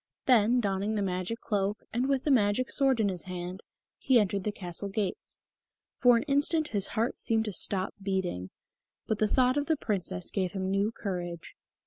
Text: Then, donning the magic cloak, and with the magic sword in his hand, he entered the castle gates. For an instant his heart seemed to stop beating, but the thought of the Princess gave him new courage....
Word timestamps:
Then, 0.25 0.59
donning 0.59 0.95
the 0.95 1.03
magic 1.03 1.41
cloak, 1.41 1.83
and 1.93 2.09
with 2.09 2.23
the 2.23 2.31
magic 2.31 2.71
sword 2.71 2.99
in 2.99 3.07
his 3.07 3.25
hand, 3.25 3.61
he 3.99 4.19
entered 4.19 4.43
the 4.45 4.51
castle 4.51 4.89
gates. 4.89 5.37
For 5.99 6.17
an 6.17 6.23
instant 6.23 6.69
his 6.69 6.87
heart 6.97 7.19
seemed 7.19 7.45
to 7.45 7.53
stop 7.53 7.93
beating, 8.01 8.49
but 9.05 9.19
the 9.19 9.27
thought 9.27 9.57
of 9.57 9.67
the 9.67 9.77
Princess 9.77 10.31
gave 10.31 10.53
him 10.53 10.71
new 10.71 10.91
courage.... 10.91 11.55